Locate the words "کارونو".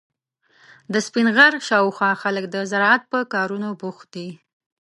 3.33-3.69